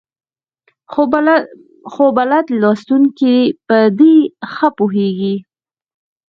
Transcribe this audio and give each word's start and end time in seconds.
خو 1.95 2.05
بلد 2.17 2.45
لوستونکي 2.61 3.35
په 3.67 3.77
دې 3.99 4.15
ښه 4.53 4.67
پوهېږي. 4.77 5.35